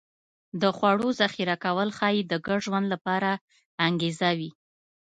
[0.61, 3.31] د خوړو ذخیره کول ښایي د ګډ ژوند لپاره
[3.87, 4.51] انګېزه وي